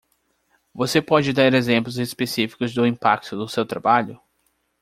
[0.73, 4.19] Você pode dar exemplos específicos do impacto do seu trabalho?